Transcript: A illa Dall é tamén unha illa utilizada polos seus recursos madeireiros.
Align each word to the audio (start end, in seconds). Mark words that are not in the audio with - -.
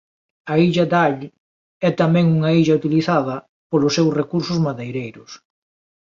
A 0.53 0.53
illa 0.67 0.85
Dall 0.93 1.19
é 1.87 1.89
tamén 2.01 2.25
unha 2.37 2.51
illa 2.59 2.77
utilizada 2.81 3.35
polos 3.69 3.95
seus 3.97 4.15
recursos 4.19 4.57
madeireiros. 4.65 5.31